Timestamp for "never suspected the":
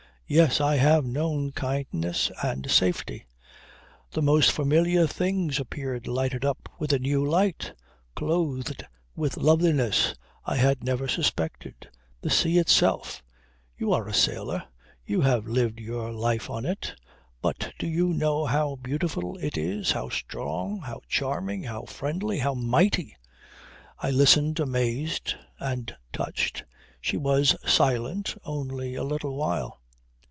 10.85-12.29